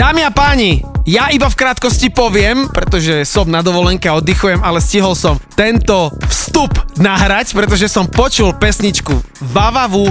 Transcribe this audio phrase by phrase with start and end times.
[0.00, 4.80] Dámy a páni, ja iba v krátkosti poviem, pretože som na dovolenke a oddychujem, ale
[4.80, 9.12] stihol som tento vstup nahrať, pretože som počul pesničku
[9.52, 10.08] Vavavu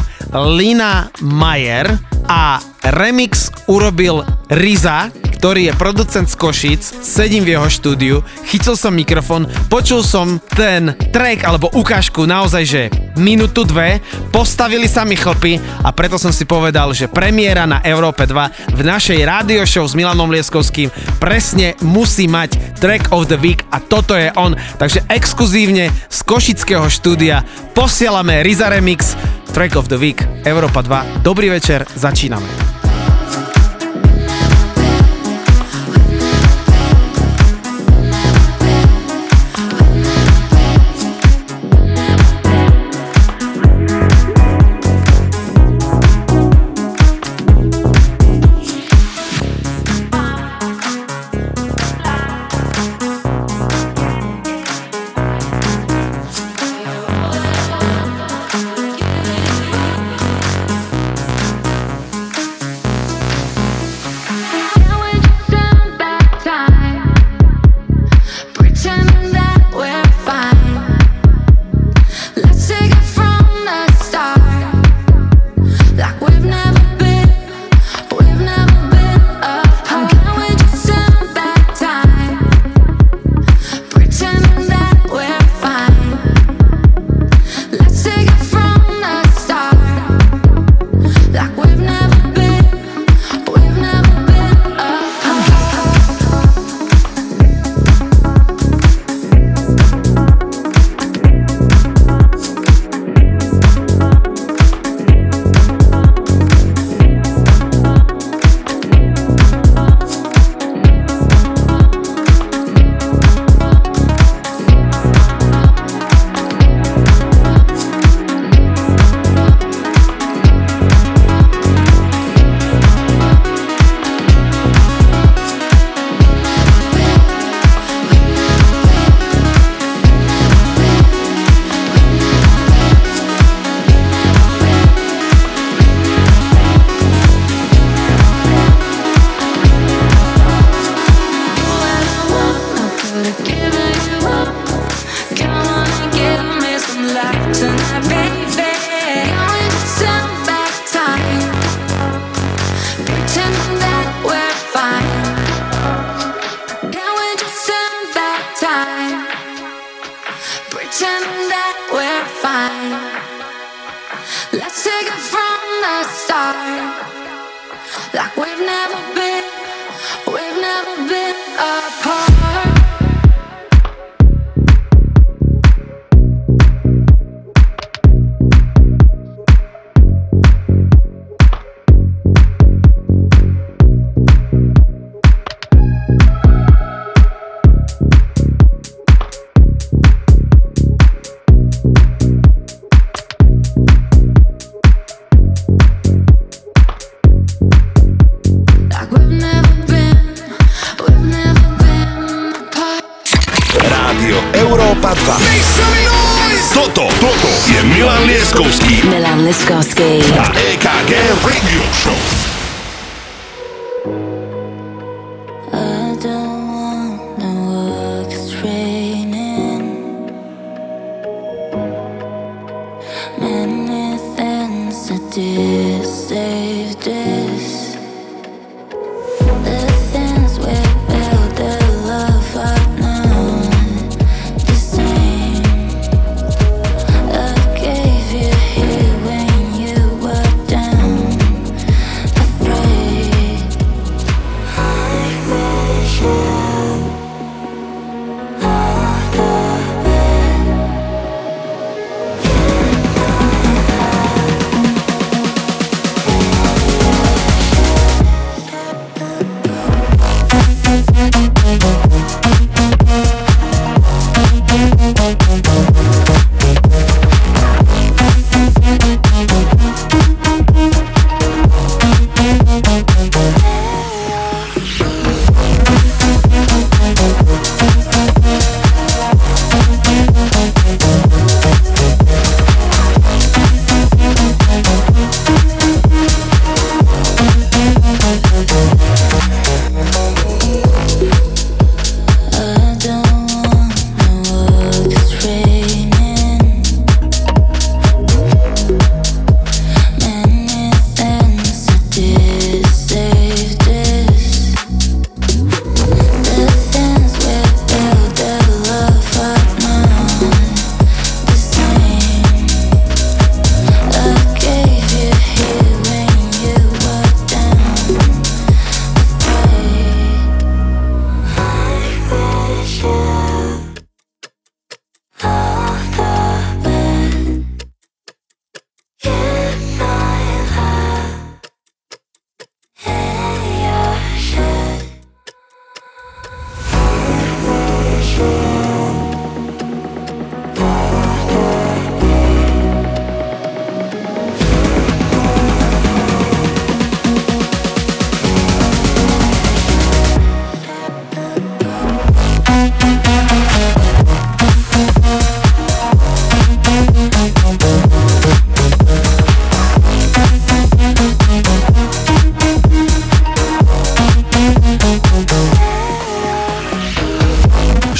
[0.54, 1.89] Lina Mayer
[2.29, 2.62] a
[2.94, 4.21] remix urobil
[4.53, 5.10] Riza,
[5.40, 10.92] ktorý je producent z Košic, sedím v jeho štúdiu, chytil som mikrofón, počul som ten
[11.15, 12.81] track alebo ukážku naozaj, že
[13.15, 14.03] minútu, dve,
[14.35, 18.81] postavili sa mi chlpy a preto som si povedal, že premiéra na Európe 2 v
[18.84, 20.91] našej rádio show s Milanom Lieskovským
[21.23, 24.59] presne musí mať track of the week a toto je on.
[24.76, 29.15] Takže exkluzívne z Košického štúdia posielame Riza Remix
[29.55, 31.23] Track of the Week Európa 2.
[31.23, 32.88] Dobrý večer, začíname.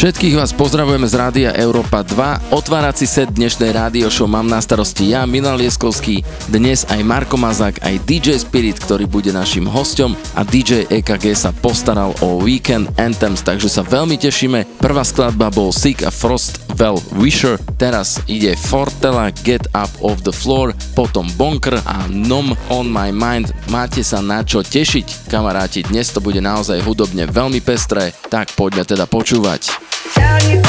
[0.10, 2.50] Všetkých vás pozdravujeme z Rádia Európa 2.
[2.50, 7.78] Otvárací set dnešnej rádio show mám na starosti ja, Milan Lieskovský, dnes aj Marko Mazák,
[7.86, 13.46] aj DJ Spirit, ktorý bude našim hostom a DJ EKG sa postaral o Weekend Anthems,
[13.46, 14.82] takže sa veľmi tešíme.
[14.82, 20.34] Prvá skladba bol Sick a Frost Well Wisher, teraz ide Fortela Get Up Off the
[20.34, 23.54] Floor, potom Bonker a Nom On My Mind.
[23.70, 28.90] Máte sa na čo tešiť, kamaráti, dnes to bude naozaj hudobne veľmi pestré, tak poďme
[28.90, 29.89] teda počúvať.
[30.16, 30.69] Down you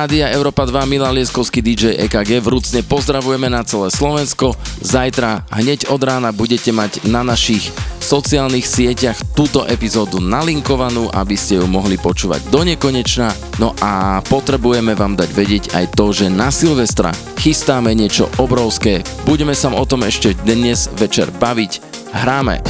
[0.00, 4.56] Rádia Európa 2 Milan Lieskovský DJ EKG vrúcne pozdravujeme na celé Slovensko.
[4.80, 7.68] Zajtra hneď od rána budete mať na našich
[8.00, 13.36] sociálnych sieťach túto epizódu nalinkovanú, aby ste ju mohli počúvať do nekonečna.
[13.60, 19.04] No a potrebujeme vám dať vedieť aj to, že na Silvestra chystáme niečo obrovské.
[19.28, 21.72] Budeme sa o tom ešte dnes večer baviť.
[22.16, 22.64] Hráme.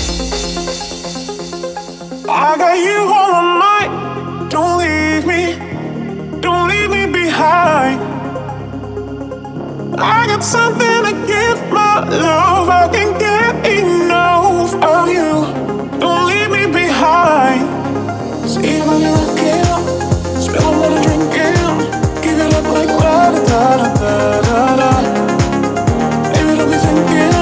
[2.26, 3.29] I got you on
[7.30, 7.96] high.
[9.98, 12.68] I got something to give my love.
[12.68, 15.46] I can get enough of you.
[16.00, 17.62] Don't leave me behind.
[18.48, 19.80] See you when you're again.
[20.44, 21.56] spill a little drinking.
[22.22, 23.62] Give it up like da da da
[24.00, 24.12] da
[24.46, 24.90] da da.
[26.32, 27.34] Maybe don't be thinking.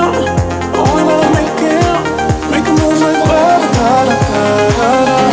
[0.83, 1.89] Only what I'm making.
[2.53, 3.43] Make a move like da
[3.75, 3.89] da
[4.31, 4.43] da
[4.79, 5.28] da da.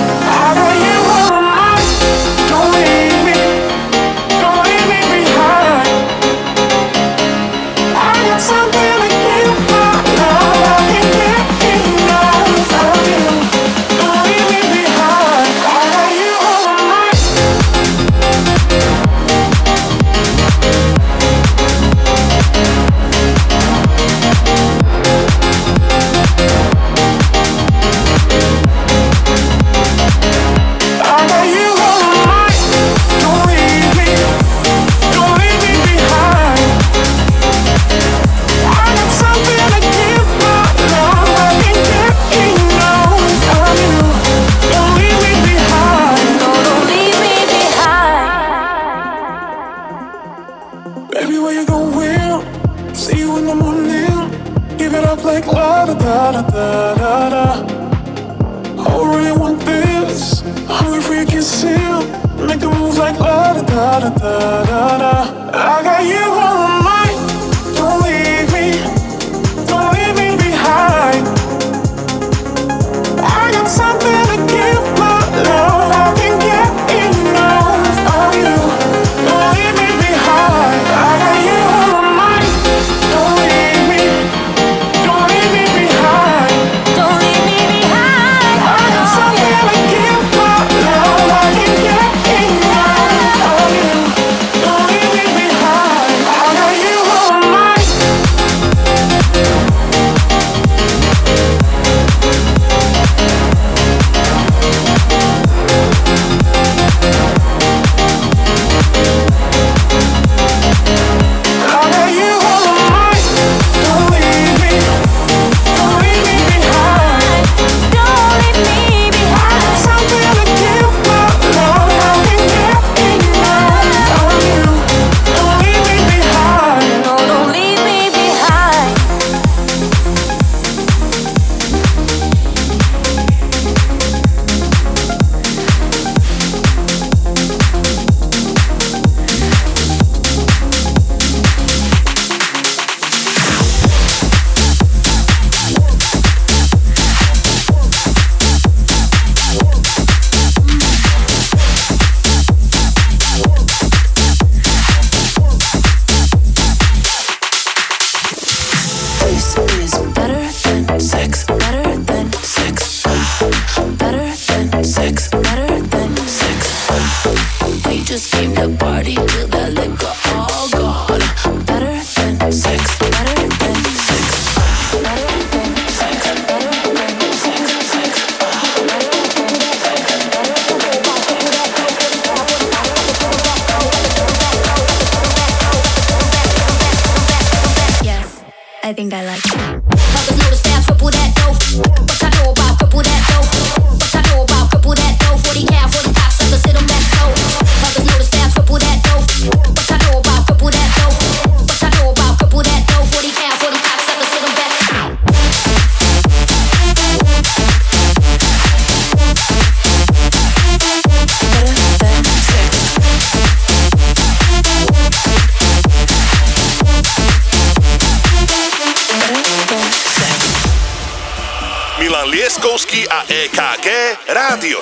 [224.65, 224.81] Rádio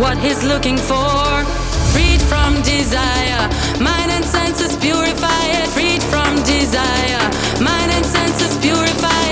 [0.00, 1.44] What he's looking for,
[1.92, 3.42] freed from desire,
[3.78, 7.20] mind and senses purify it, freed from desire,
[7.60, 9.29] mind and senses purify it,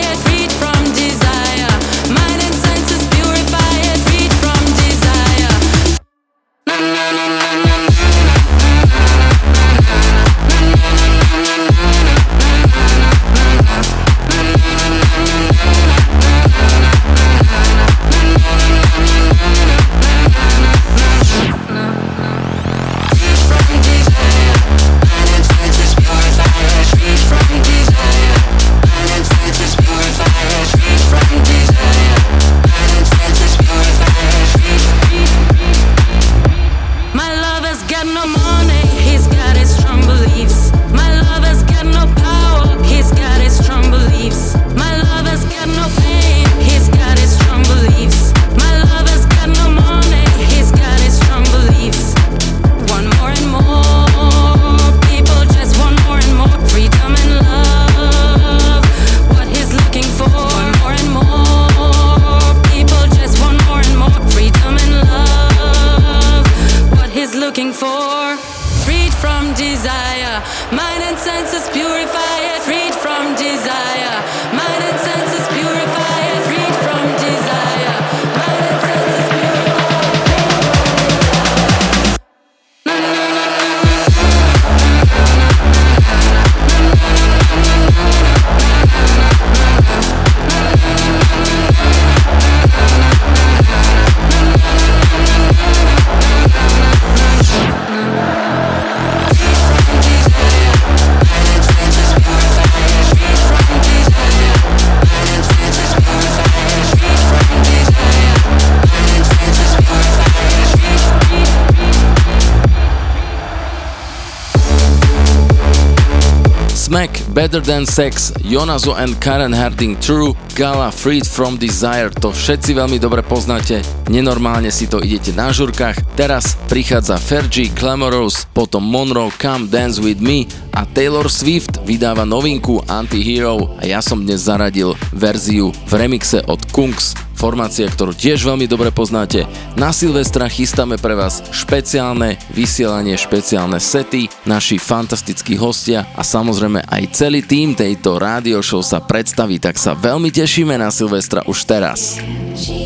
[117.49, 123.01] Better Than Sex, Jonazo and Karen Harding True, Gala Freed From Desire, to všetci veľmi
[123.01, 123.81] dobre poznáte,
[124.13, 125.97] nenormálne si to idete na žurkách.
[126.13, 130.45] Teraz prichádza Fergie, Glamorous, potom Monroe, Come Dance With Me
[130.77, 136.61] a Taylor Swift vydáva novinku Anti-Hero a ja som dnes zaradil verziu v remixe od
[136.69, 139.46] Kungs, formácia, ktorú tiež veľmi dobre poznáte.
[139.79, 147.03] Na Silvestra chystáme pre vás špeciálne vysielanie, špeciálne sety, naši fantastickí hostia a samozrejme aj
[147.14, 152.18] celý tým tejto rádio show sa predstaví, tak sa veľmi tešíme na Silvestra už teraz.
[152.59, 152.78] G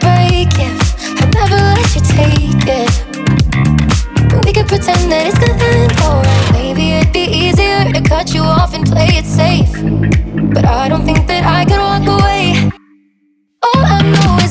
[0.00, 0.76] break it.
[1.20, 2.92] I never let you take it.
[4.44, 6.52] We could pretend that it's gonna end alright.
[6.52, 9.72] Maybe it'd be easier to cut you off and play it safe.
[10.54, 12.70] But I don't think that I could walk away.
[13.62, 14.43] All I know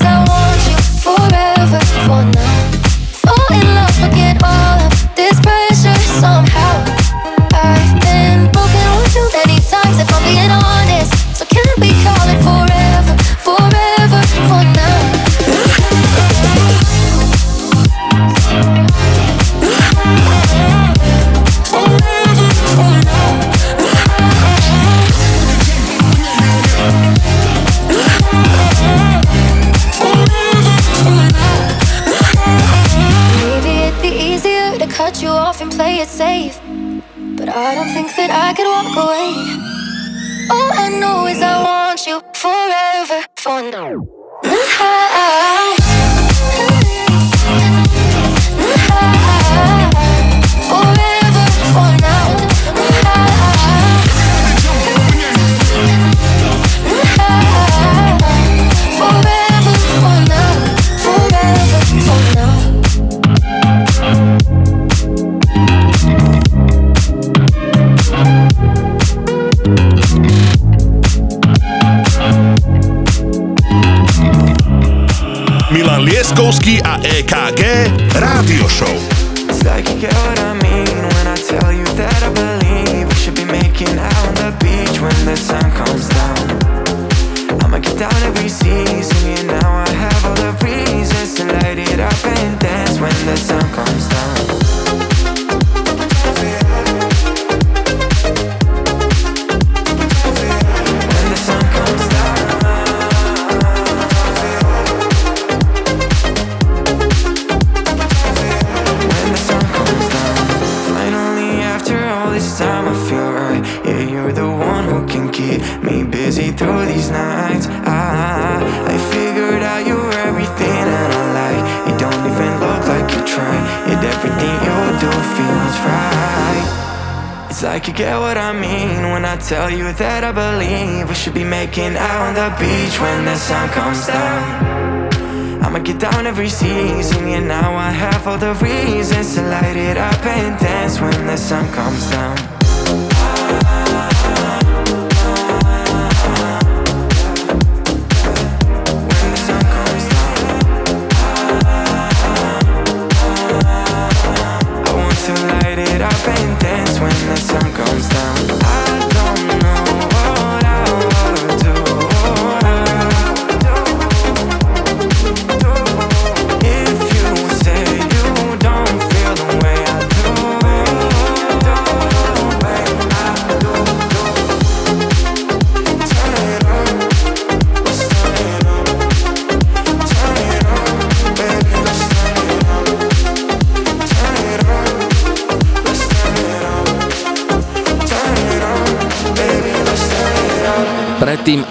[138.24, 138.53] for the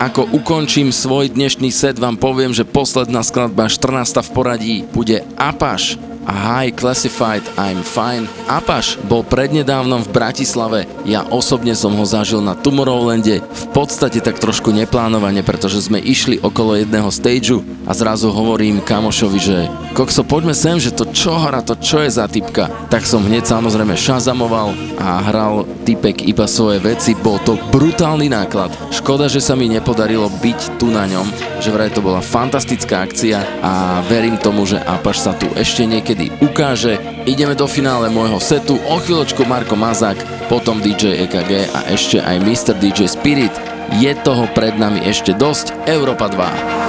[0.03, 4.19] ako ukončím svoj dnešný set, vám poviem, že posledná skladba 14.
[4.19, 5.95] v poradí bude Apaš
[6.27, 8.27] a High Classified I'm Fine.
[8.51, 14.43] Apaš bol prednedávnom v Bratislave, ja osobne som ho zažil na Tomorrowlande, v podstate tak
[14.43, 17.63] trošku neplánovane, pretože sme išli okolo jedného stageu
[17.93, 22.09] a zrazu hovorím kamošovi, že kokso, poďme sem, že to čo hra, to čo je
[22.09, 22.73] za typka.
[22.89, 28.73] Tak som hneď samozrejme šazamoval a hral typek iba svoje veci, bol to brutálny náklad.
[28.89, 31.29] Škoda, že sa mi nepodarilo byť tu na ňom,
[31.61, 36.33] že vraj to bola fantastická akcia a verím tomu, že Apaš sa tu ešte niekedy
[36.41, 36.97] ukáže.
[37.29, 42.41] Ideme do finále môjho setu, o chvíľočku Marko Mazák, potom DJ EKG a ešte aj
[42.41, 42.73] Mr.
[42.81, 43.53] DJ Spirit.
[44.01, 46.82] Je toho pred nami ešte dosť, Európa 2.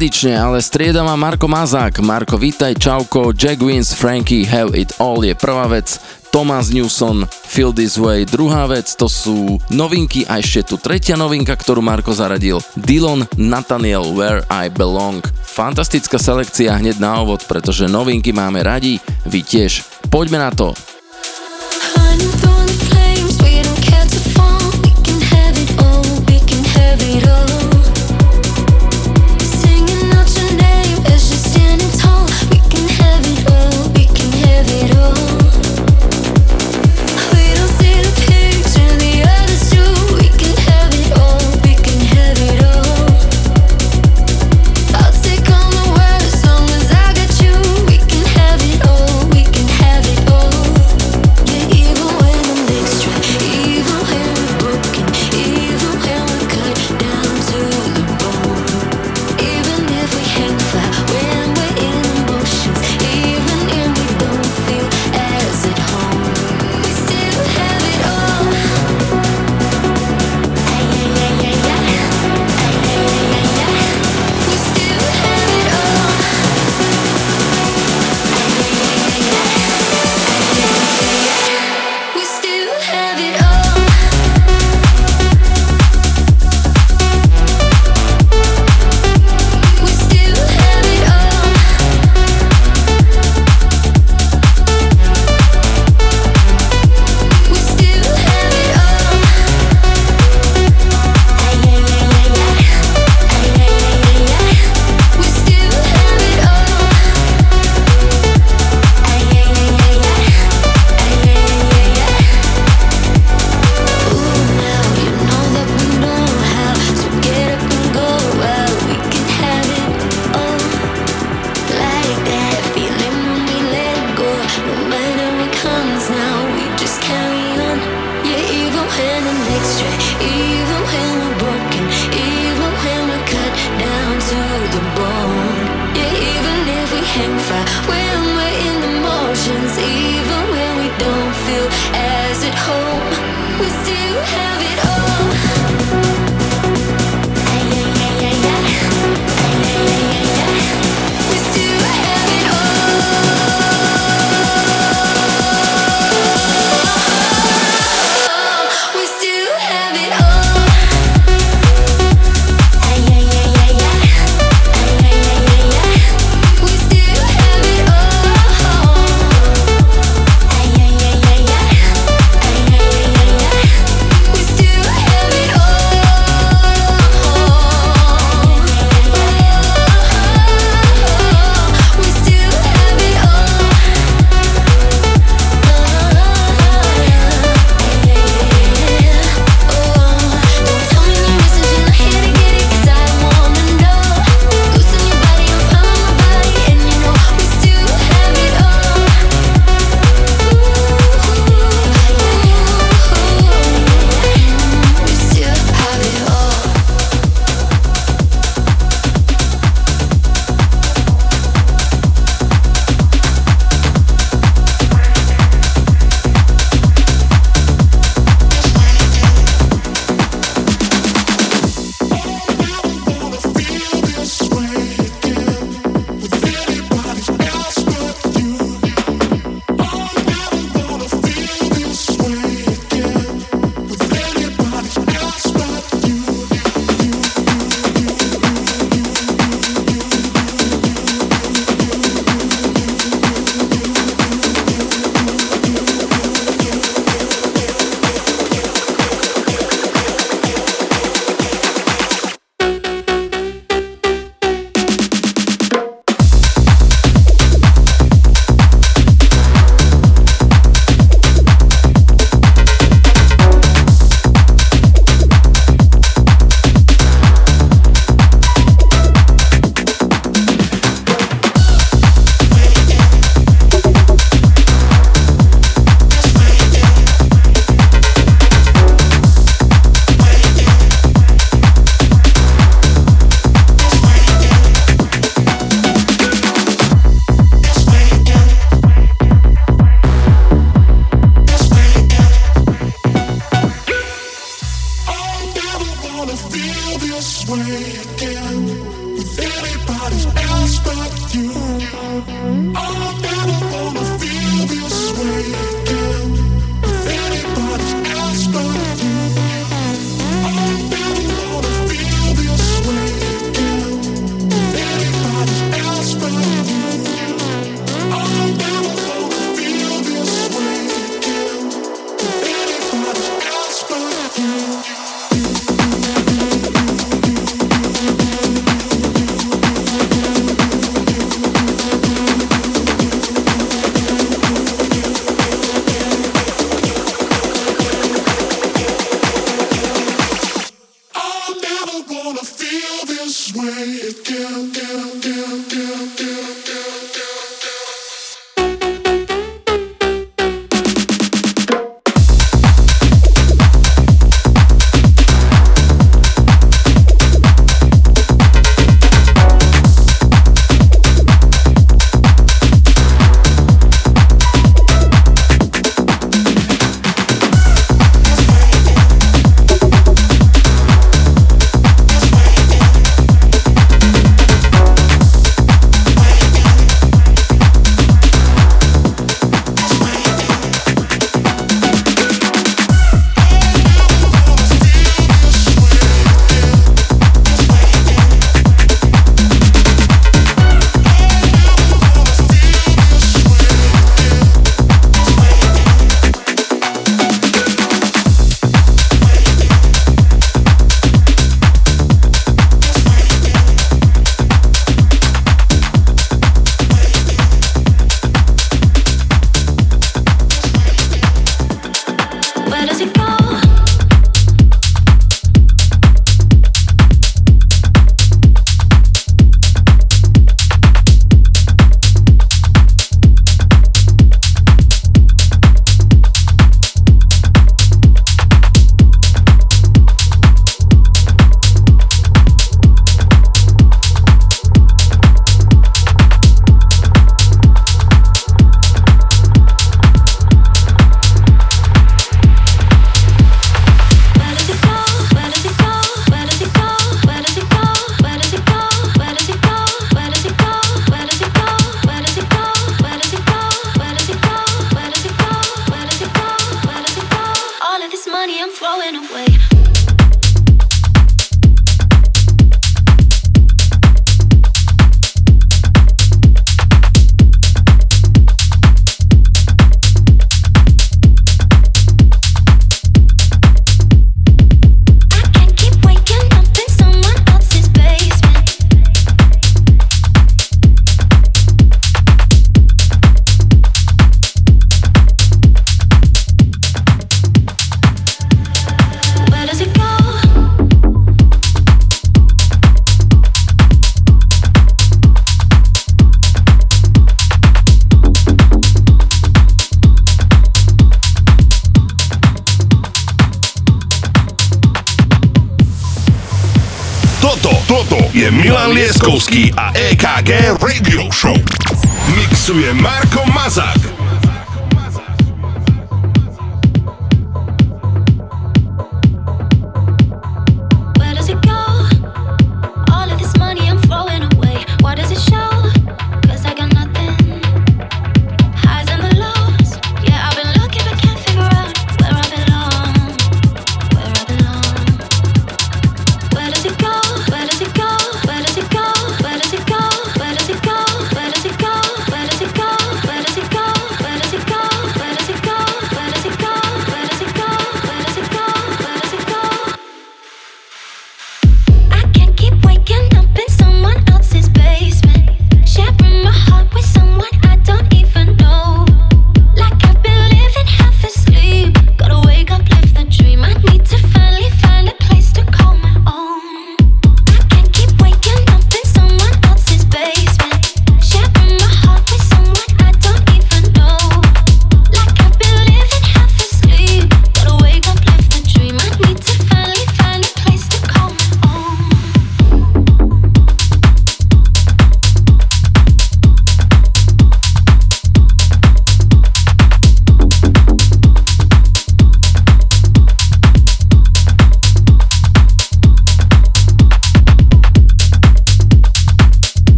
[0.00, 2.00] tradične, ale striedava Marko Mazák.
[2.00, 6.00] Marko, vítaj, čauko, Jack Wins, Frankie, Have It All je prvá vec,
[6.32, 11.52] Thomas Newson, Feel This Way, druhá vec, to sú novinky a ešte tu tretia novinka,
[11.52, 15.20] ktorú Marko zaradil, Dylan Nathaniel, Where I Belong.
[15.44, 19.84] Fantastická selekcia hneď na ovod, pretože novinky máme radi, vy tiež.
[20.08, 20.72] Poďme na to,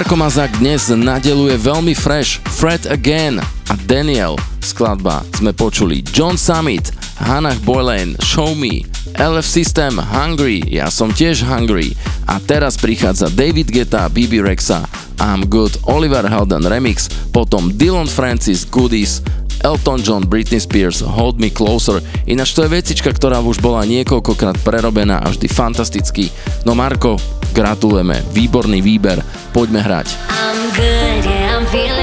[0.00, 3.36] Marko Mazak dnes nadeluje veľmi fresh Fred Again
[3.68, 4.40] a Daniel.
[4.64, 6.00] Skladba sme počuli.
[6.16, 6.88] John Summit,
[7.20, 8.80] Hannah Boylan, Show Me,
[9.20, 11.92] LF System, Hungry, ja som tiež Hungry.
[12.24, 14.88] A teraz prichádza David Geta, BB Rexa,
[15.20, 19.20] I'm Good, Oliver Helden Remix, potom Dylan Francis, Goodies,
[19.60, 24.60] Elton John, Britney Spears, Hold Me Closer, ináč to je vecička, ktorá už bola niekoľkokrát
[24.64, 26.32] prerobená a vždy fantastický.
[26.64, 27.20] No Marko,
[27.52, 29.20] gratulujeme, výborný výber,
[29.52, 30.08] poďme hrať.
[30.32, 31.99] I'm good, yeah, I'm feeling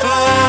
[0.00, 0.43] fire.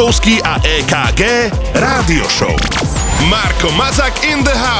[0.00, 2.56] Lipkovský a EKG Rádio Show.
[3.28, 4.79] Marko Mazak in the house.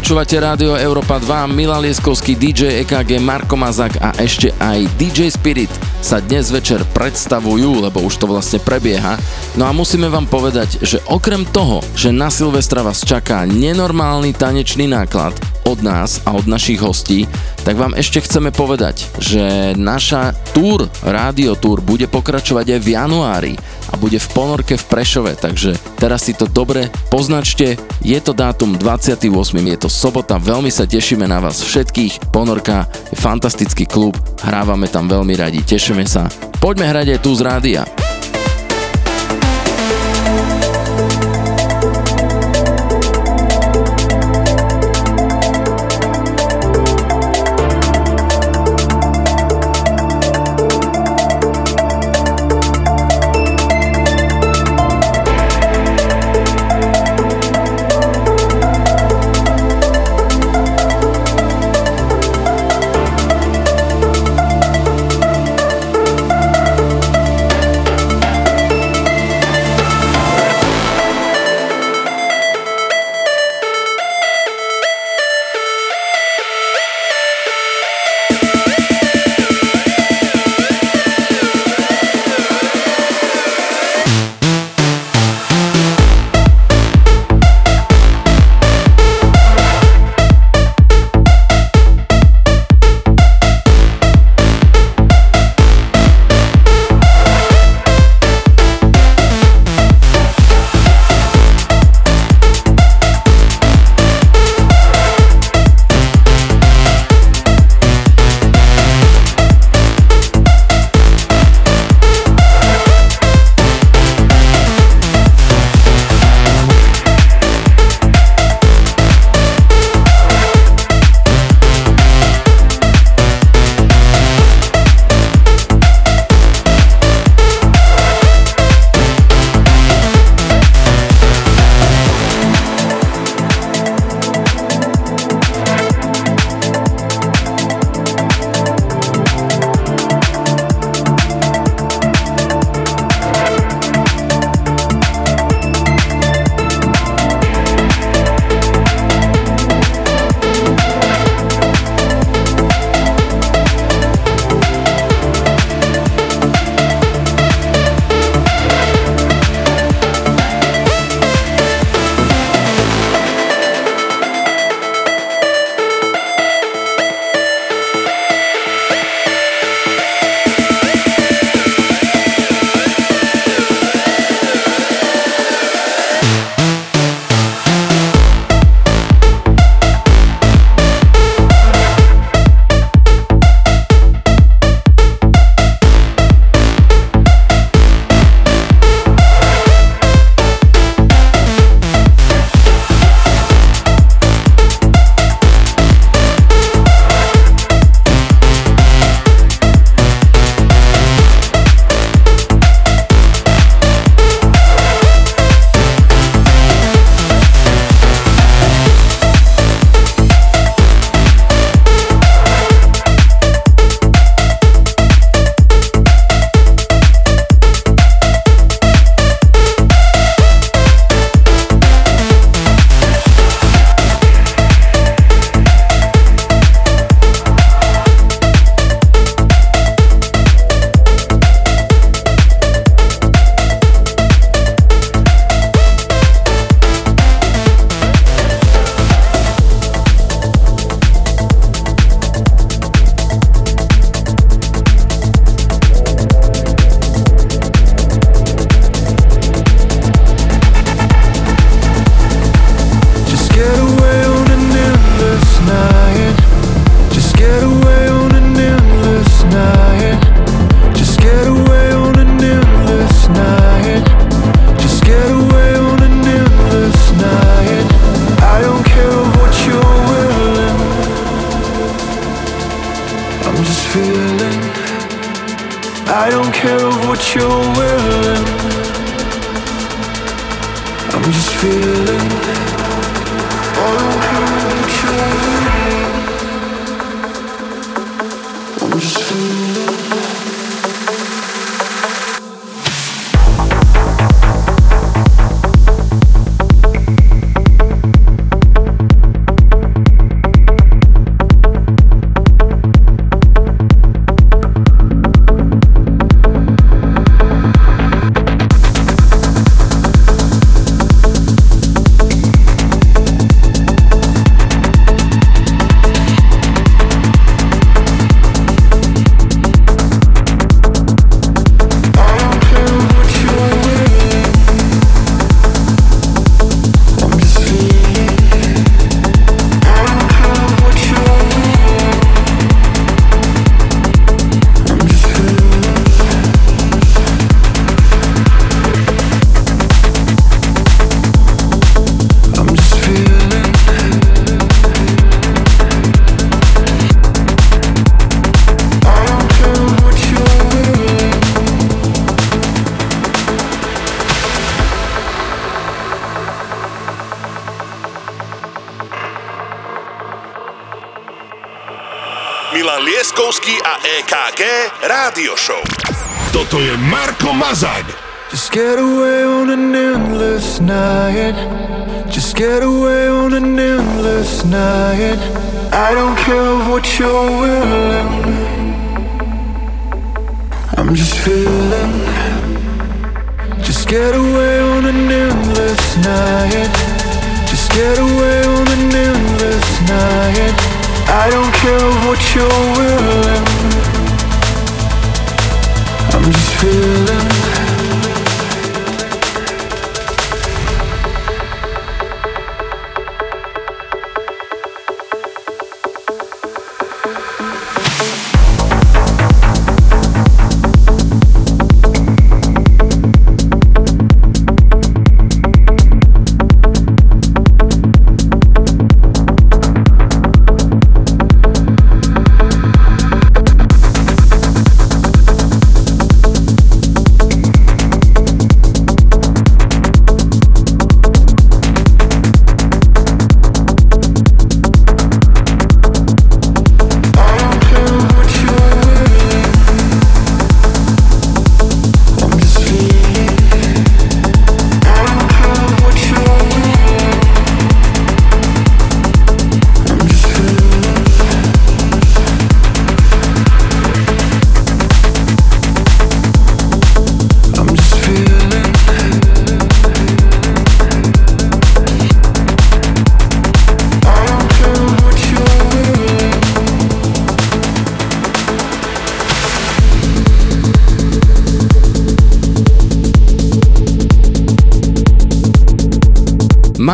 [0.00, 5.68] Počúvate rádio Európa 2, Milan Lieskovský, DJ EKG, Marko Mazak a ešte aj DJ Spirit
[6.00, 9.20] sa dnes večer predstavujú, lebo už to vlastne prebieha.
[9.60, 14.88] No a musíme vám povedať, že okrem toho, že na Silvestra vás čaká nenormálny tanečný
[14.88, 15.36] náklad
[15.68, 17.28] od nás a od našich hostí,
[17.60, 23.54] tak vám ešte chceme povedať, že naša túr, rádio túr, bude pokračovať aj v januári
[23.92, 28.80] a bude v ponorke v Prešove, takže teraz si to dobre poznačte, je to dátum
[28.80, 29.28] 28.
[29.60, 30.40] Je to sobota.
[30.40, 32.32] Veľmi sa tešíme na vás všetkých.
[32.32, 34.16] Ponorka je fantastický klub.
[34.40, 35.60] Hrávame tam veľmi radi.
[35.60, 36.26] Tešíme sa.
[36.64, 37.82] Poďme hrať aj tu z rádia.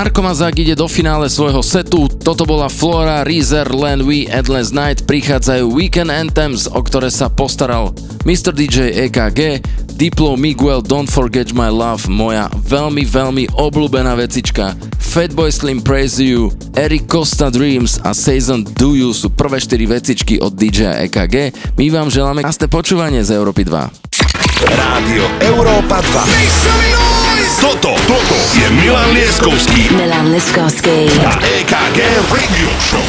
[0.07, 2.07] Marko Mazák ide do finále svojho setu.
[2.07, 5.03] Toto bola Flora, Reezer, Len We, Endless Night.
[5.03, 7.91] Prichádzajú Weekend Anthems, o ktoré sa postaral
[8.23, 8.55] Mr.
[8.55, 9.67] DJ EKG,
[9.99, 14.79] Diplo Miguel Don't Forget My Love, moja veľmi, veľmi obľúbená vecička.
[15.03, 20.39] Fatboy Slim Praise You, Eric Costa Dreams a Season Do You sú prvé 4 vecičky
[20.39, 21.51] od DJ EKG.
[21.75, 24.71] My vám želáme krásne počúvanie z Európy 2.
[24.71, 27.16] Rádio Európa 2.
[27.61, 31.11] Toto, toto je Milan Lieskovský Milan Liskovsky.
[31.21, 31.99] a EKG
[32.33, 33.05] Radio Show.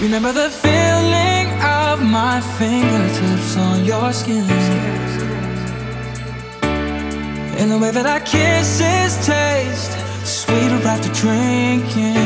[0.00, 4.44] Remember the feeling of my fingertips on your skin.
[7.56, 9.96] And the way that our kisses taste
[10.26, 12.18] sweeter after drinking.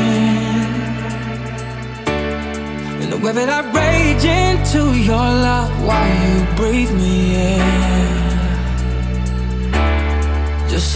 [2.99, 8.16] And the way that I rage into your love while you breathe me in.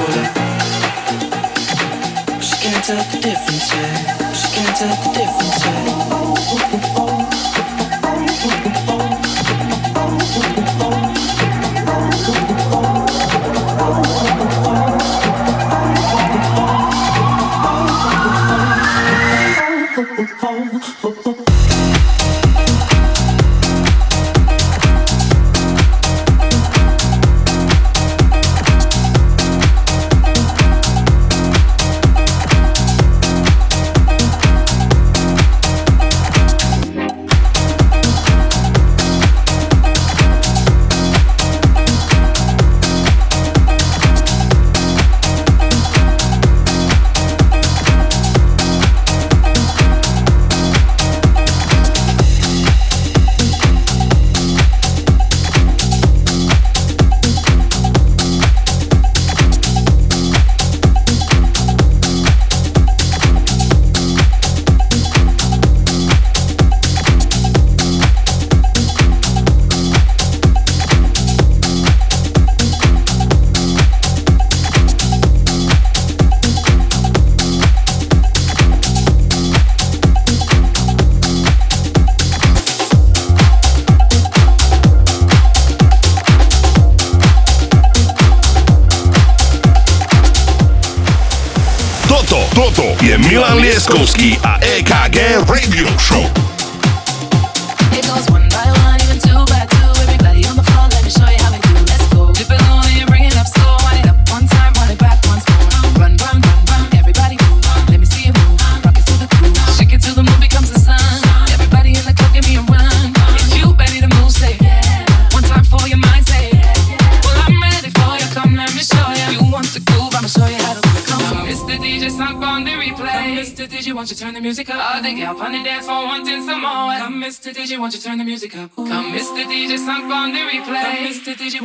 [0.00, 0.26] border.
[2.40, 4.32] She can't tell the difference, yeah.
[4.32, 6.10] She can't tell the difference, yeah.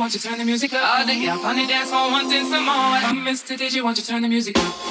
[0.06, 1.00] won't you turn the music up?
[1.00, 2.08] All the y'all on the dance floor
[2.44, 2.74] some more.
[2.74, 3.58] I'm Mr.
[3.58, 4.85] DJ, won't you turn the music up?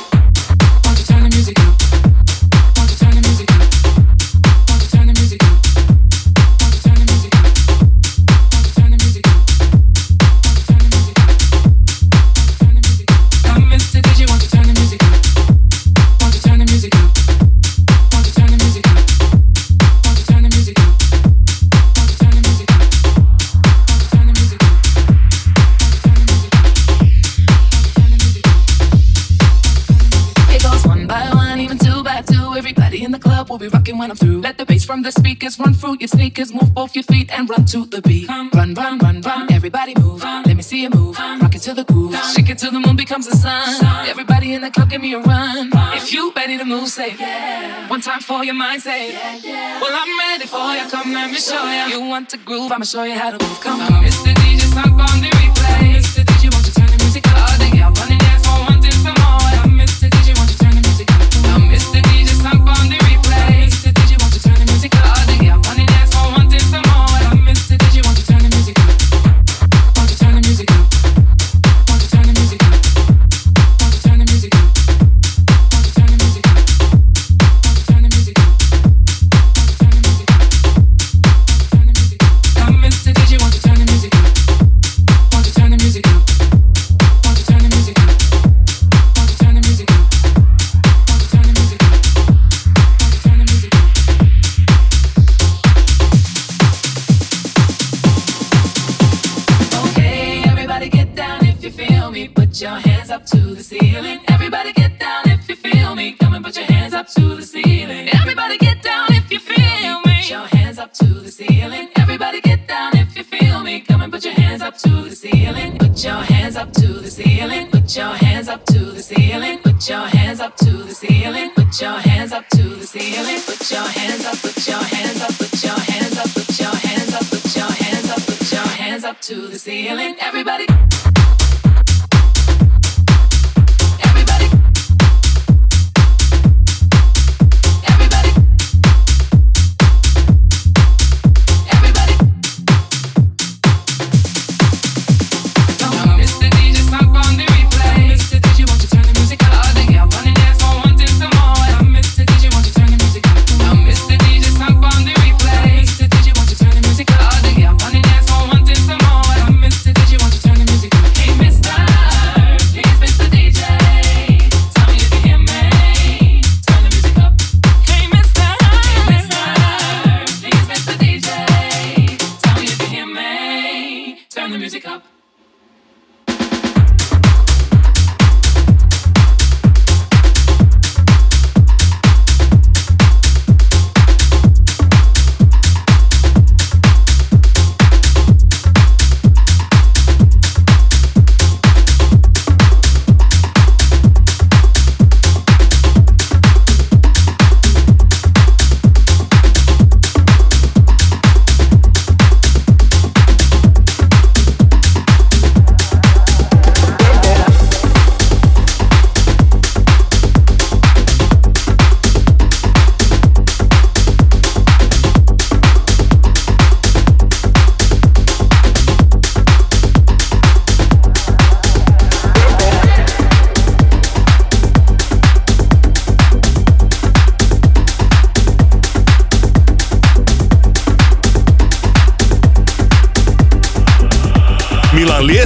[46.67, 47.87] the move, say yeah.
[47.89, 49.81] One time for your mind, say yeah, yeah.
[49.81, 52.85] Well, I'm ready for you, come let me show you You want to groove, I'ma
[52.85, 54.33] show you how to move, come on Mr.
[54.33, 55.34] DJ, stop on the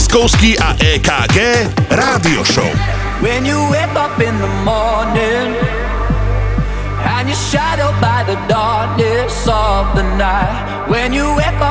[0.09, 1.37] Vitkovský a EKG
[1.93, 2.65] Rádio Show.
[3.21, 5.53] When you wake up in the morning
[7.05, 11.68] And you're shadowed by the darkness of the night When you wake up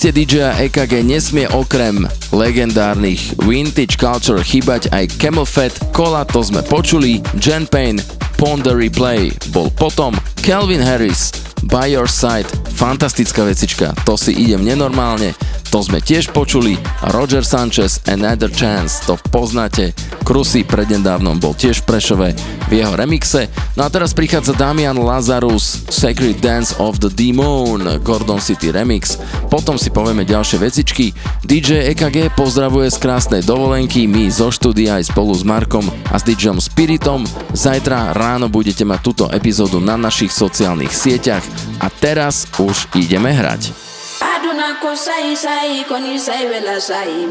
[0.00, 6.64] playliste DJ EKG nesmie okrem legendárnych Vintage Culture chýbať aj Camel Fat, Cola, to sme
[6.64, 8.00] počuli, Jen Payne,
[8.40, 11.36] Ponder Replay bol potom, Calvin Harris,
[11.68, 15.36] By Your Side, fantastická vecička, to si idem nenormálne,
[15.68, 16.80] to sme tiež počuli,
[17.12, 19.92] Roger Sanchez, Another Chance, to poznáte,
[20.24, 22.28] Krusy prednedávnom bol tiež v Prešove,
[22.70, 23.50] v jeho remixe.
[23.74, 29.18] No a teraz prichádza Damian Lazarus Sacred Dance of the Demon Gordon City Remix.
[29.50, 31.10] Potom si povieme ďalšie vecičky.
[31.42, 35.82] DJ EKG pozdravuje z krásnej dovolenky, my zo štúdia aj spolu s Markom
[36.14, 37.26] a s DJom Spiritom.
[37.50, 41.42] Zajtra ráno budete mať túto epizódu na našich sociálnych sieťach
[41.82, 43.74] a teraz už ideme hrať.
[44.20, 47.26] aduna ko sai sai koni sai vela sai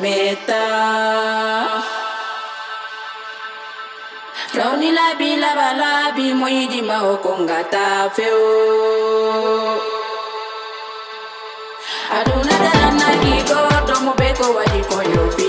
[4.52, 8.42] Krauni la bi launi labi laba labi moyidi maokonga ta feo.
[12.18, 15.49] Aduna daranaki goto mobeko wadikonyopi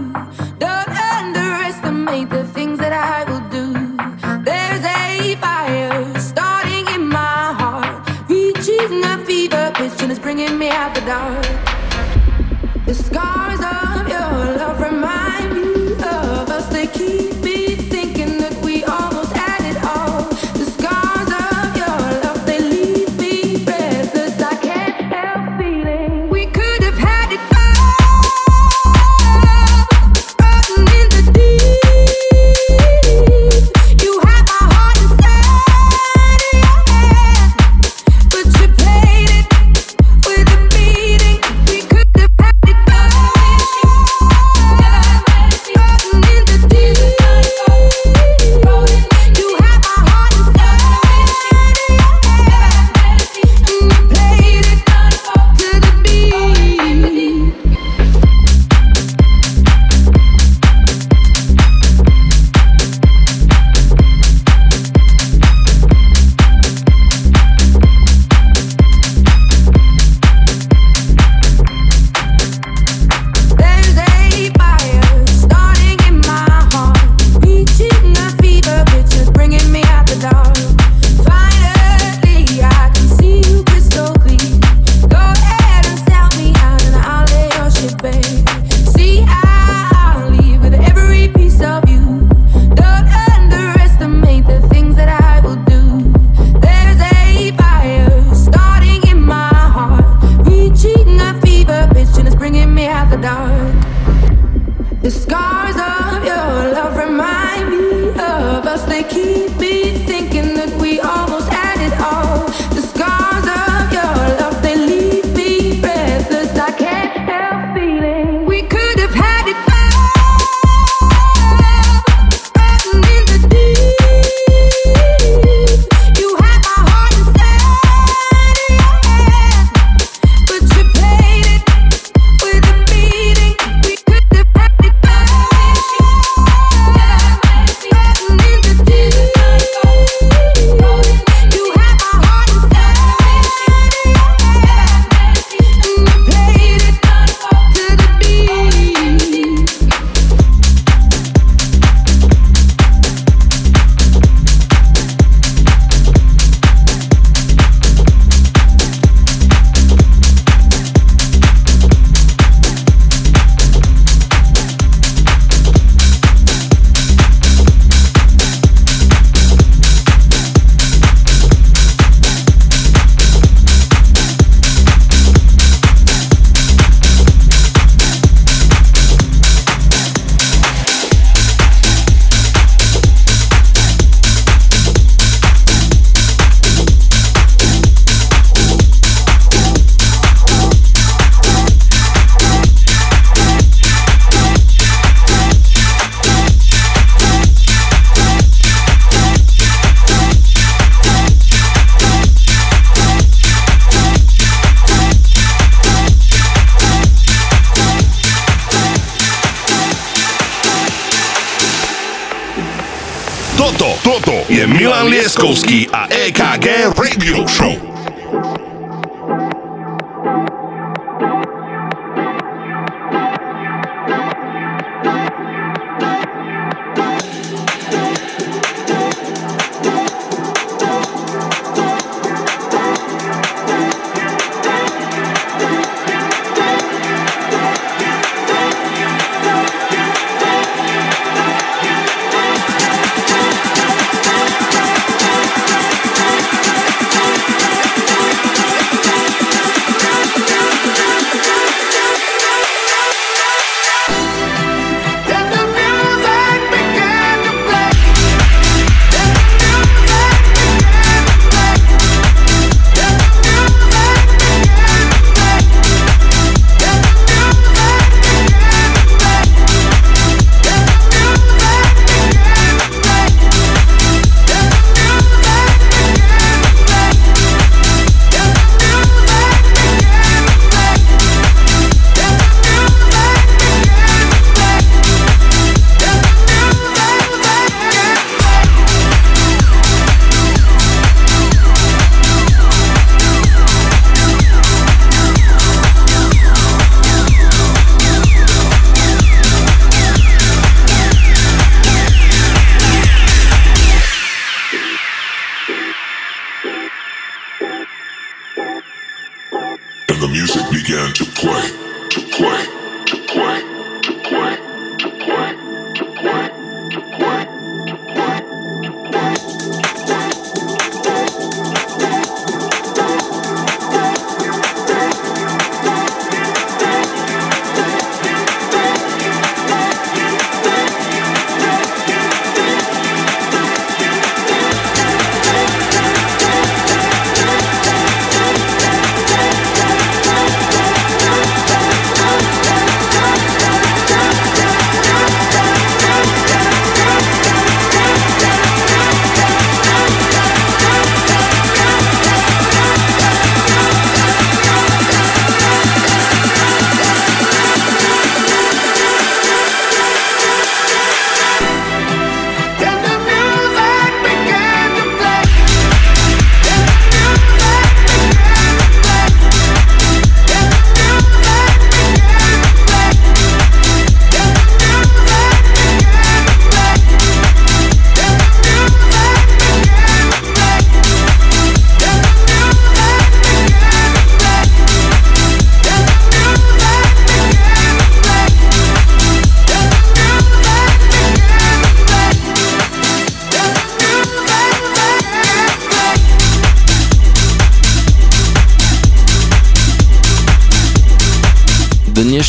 [11.11, 11.60] out.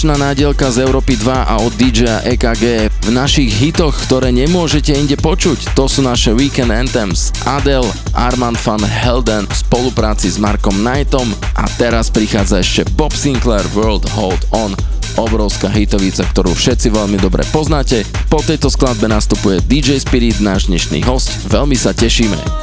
[0.02, 5.14] tradičná nádielka z Európy 2 a od DJ EKG v našich hitoch, ktoré nemôžete inde
[5.14, 5.78] počuť.
[5.78, 11.70] To sú naše Weekend Anthems Adele, Armand van Helden v spolupráci s Markom Knightom a
[11.78, 14.74] teraz prichádza ešte Bob Sinclair World Hold On
[15.14, 18.02] obrovská hitovica, ktorú všetci veľmi dobre poznáte.
[18.26, 21.30] Po tejto skladbe nastupuje DJ Spirit, náš dnešný host.
[21.46, 22.61] Veľmi sa tešíme.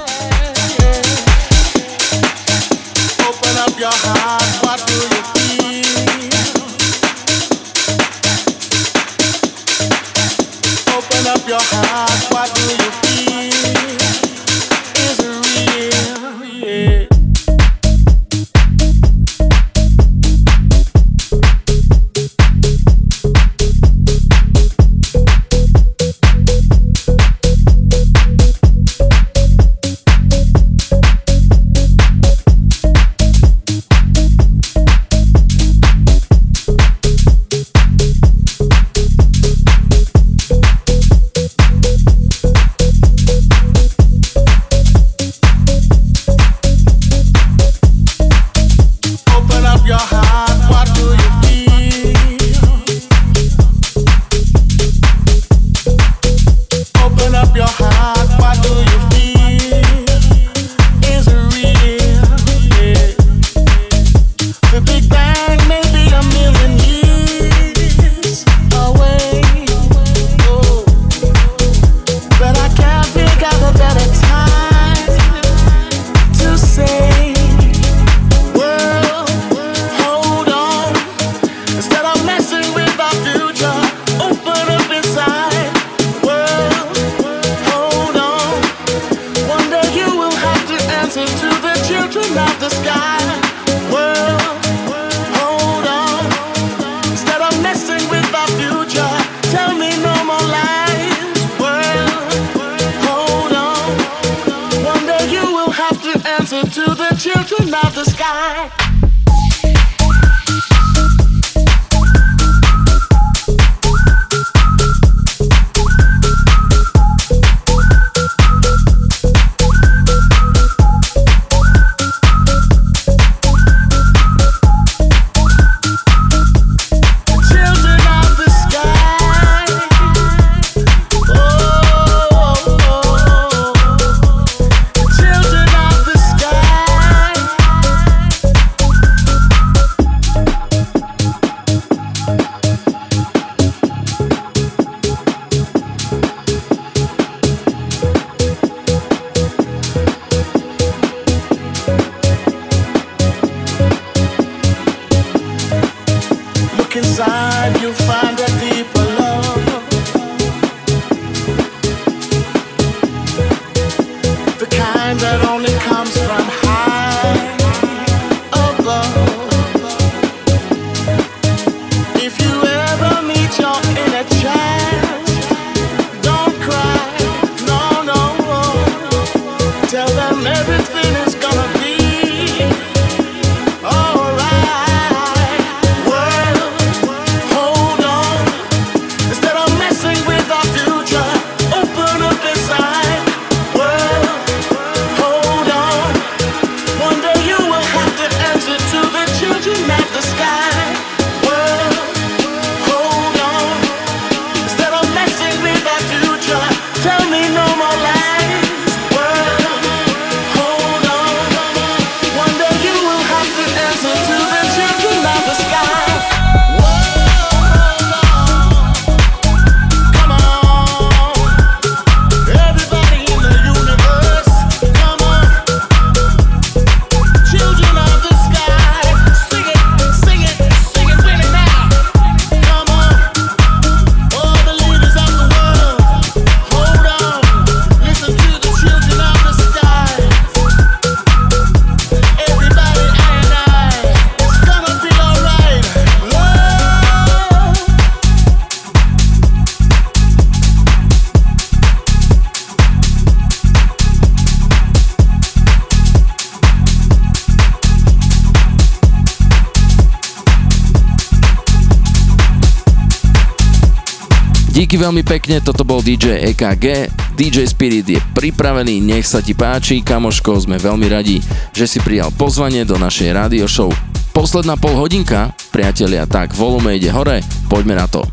[264.89, 267.13] Díky veľmi pekne, toto bol DJ EKG.
[267.37, 271.37] DJ Spirit je pripravený, nech sa ti páči, kamoško, sme veľmi radi,
[271.77, 273.93] že si prijal pozvanie do našej radio show.
[274.33, 278.25] Posledná pol hodinka, priatelia, tak volume ide hore, poďme na to.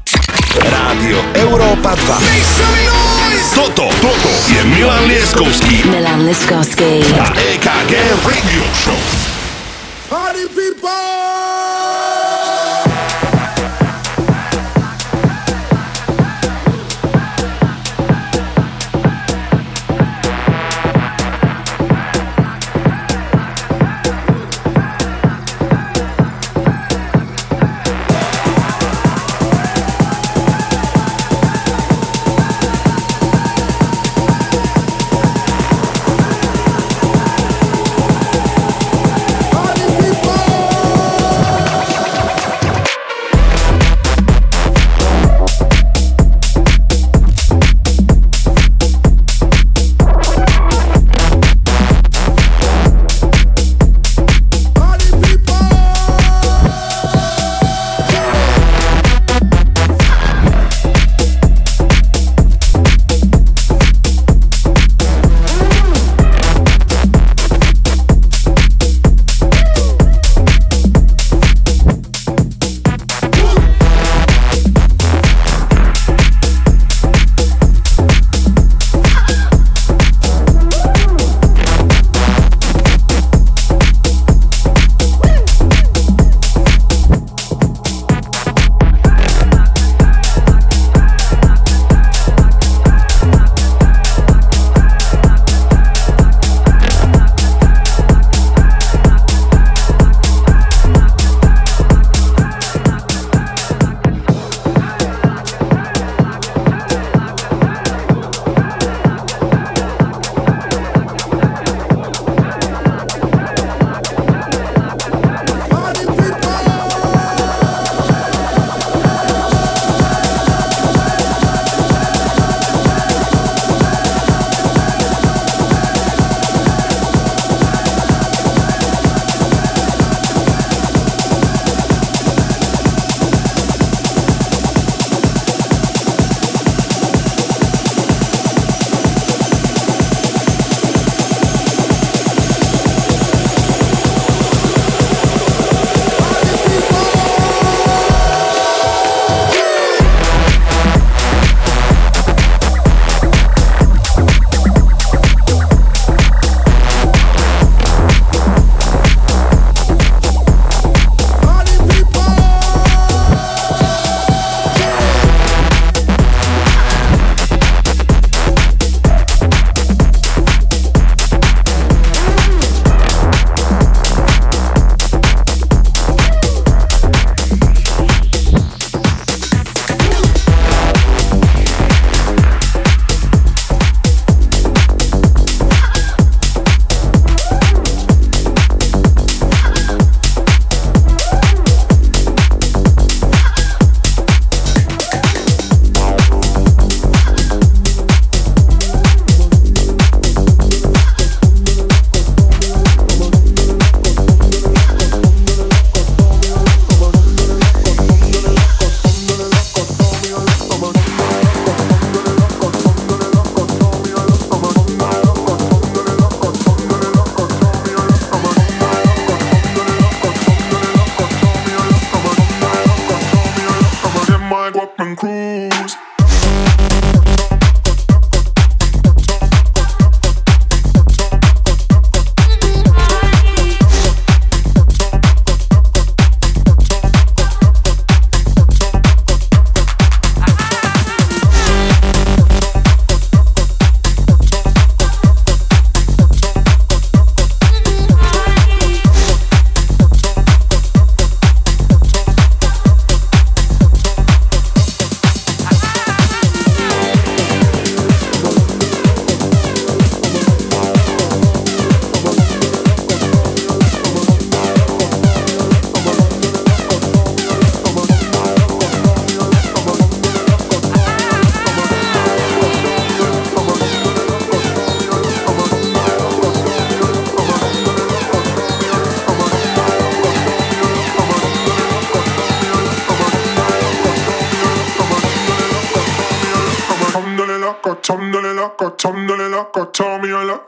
[0.57, 7.93] Rádio Európa 2 Toto, toto je Milan Leskovský Milan Leskovský a EKG
[8.25, 8.97] Radio Show
[10.09, 11.26] Party people!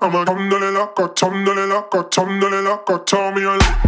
[0.01, 3.88] alhamdulillah, alhamdulillah, alhamdulillah, alhamdulillah, alhamdulillah.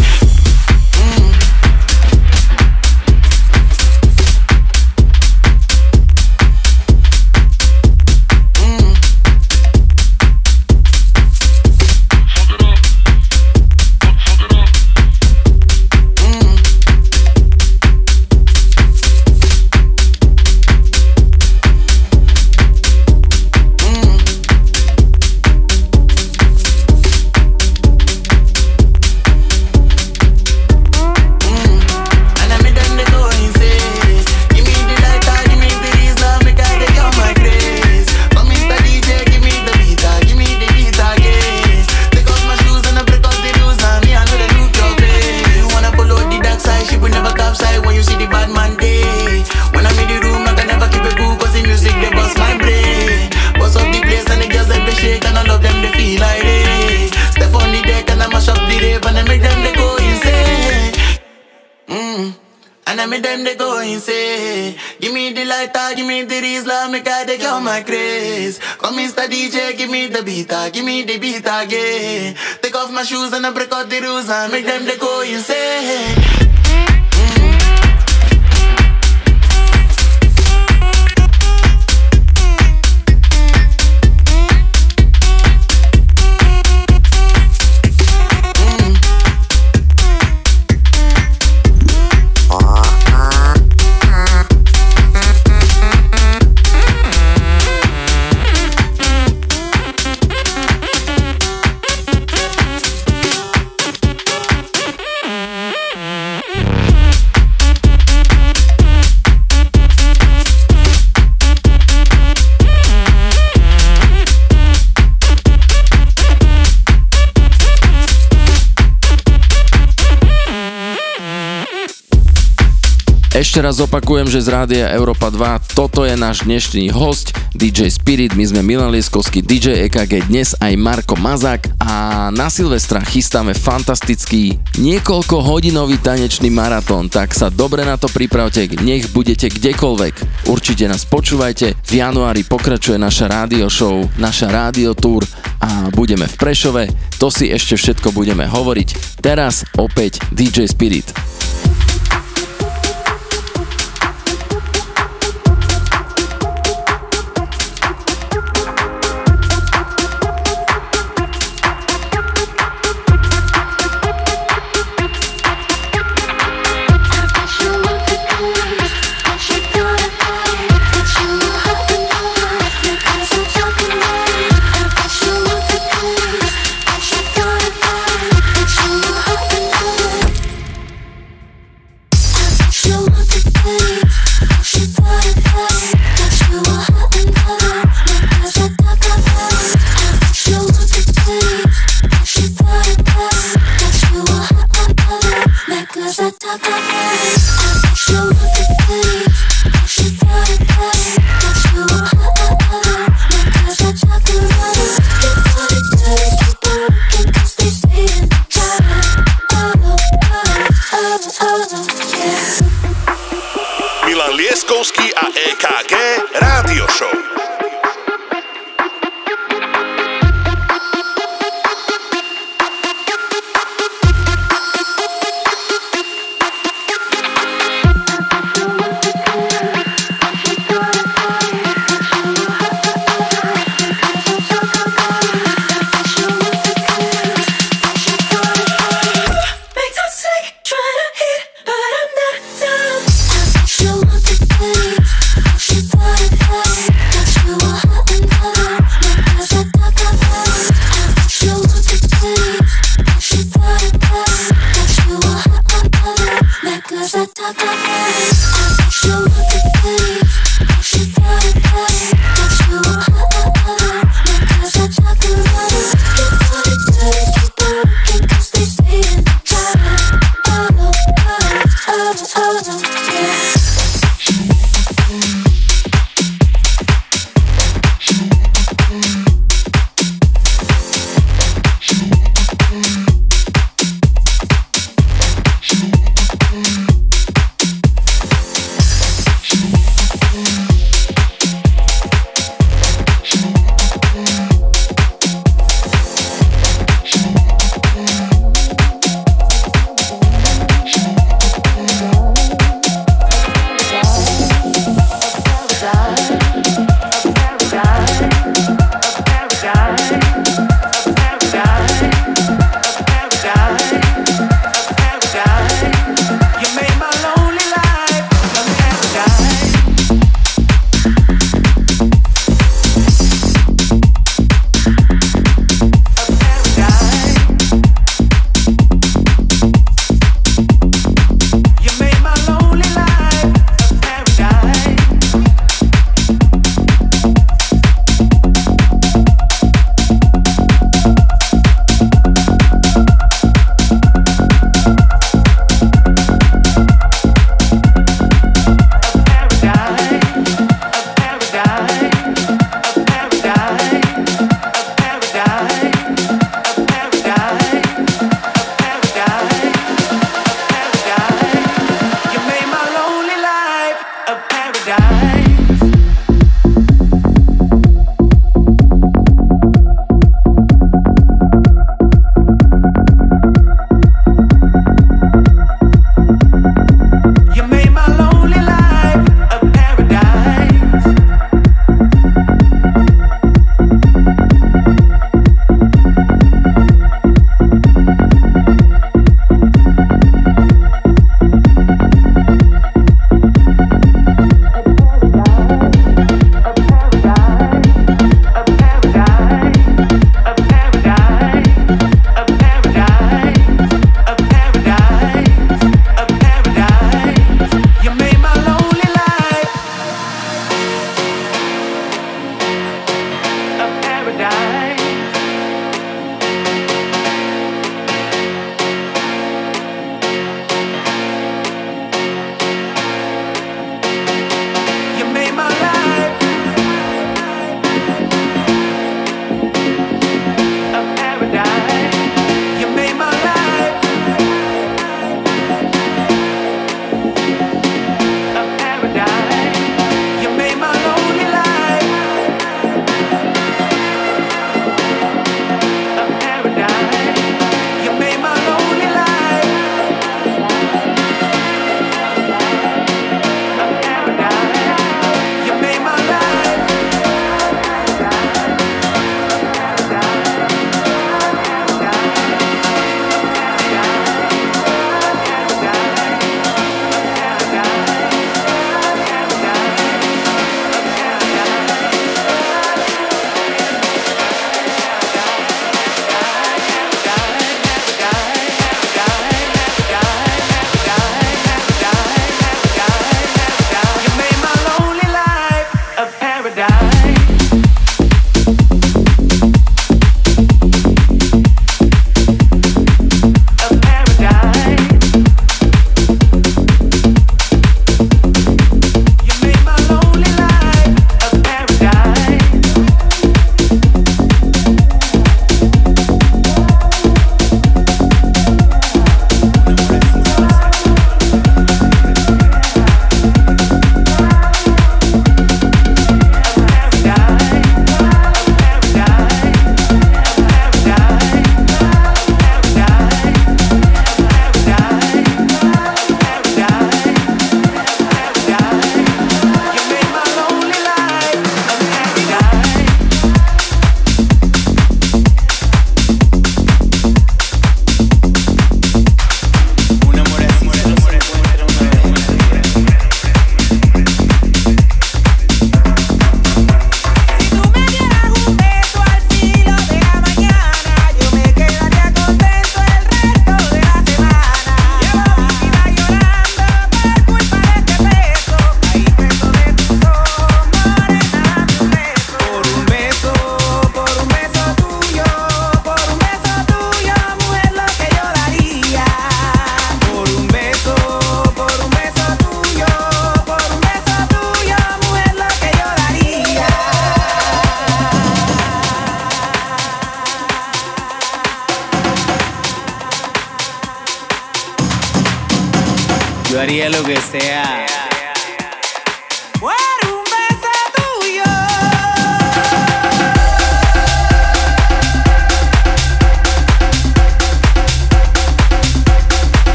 [123.51, 128.31] Ešte raz opakujem, že z Rádia Európa 2 toto je náš dnešný host DJ Spirit,
[128.31, 134.55] my sme Milan Lieskovský, DJ EKG, dnes aj Marko mazak a na Silvestra chystáme fantastický
[134.79, 140.47] niekoľko hodinový tanečný maratón, tak sa dobre na to pripravte, nech budete kdekoľvek.
[140.47, 145.27] Určite nás počúvajte, v januári pokračuje naša rádio show, naša rádio tour
[145.59, 146.83] a budeme v Prešove,
[147.19, 149.19] to si ešte všetko budeme hovoriť.
[149.19, 151.11] Teraz opäť DJ Spirit.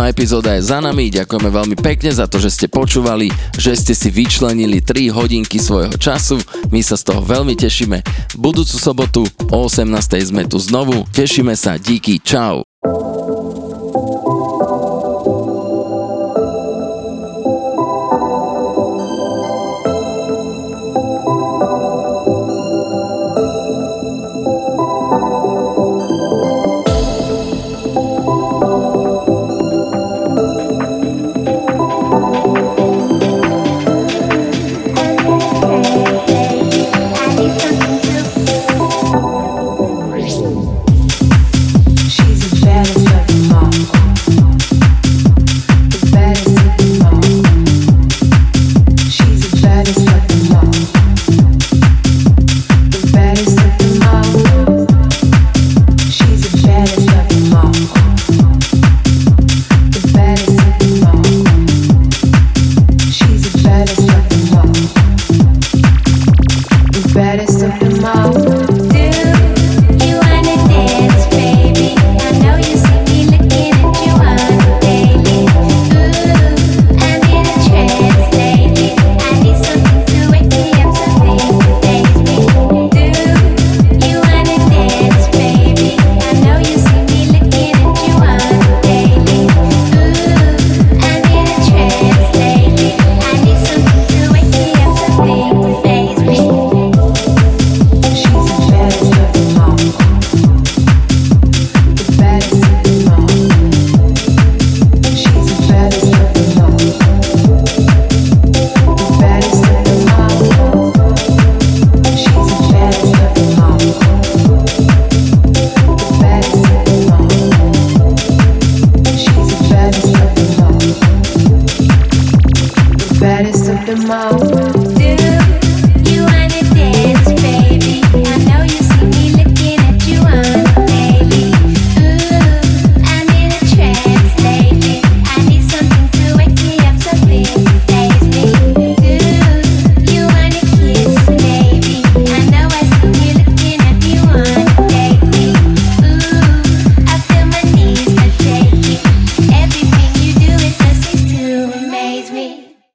[0.00, 0.08] 58.
[0.08, 3.28] epizóda je za nami, ďakujeme veľmi pekne za to, že ste počúvali,
[3.60, 6.40] že ste si vyčlenili 3 hodinky svojho času,
[6.72, 8.00] my sa z toho veľmi tešíme.
[8.40, 9.84] Budúcu sobotu o 18.
[10.32, 12.69] sme tu znovu, tešíme sa, díky, čau.